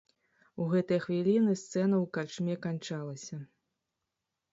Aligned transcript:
У 0.63 0.65
гэтыя 0.69 1.01
хвіліны 1.03 1.53
сцэна 1.63 1.95
ў 1.97 2.05
карчме 2.17 2.55
канчалася. 2.65 3.37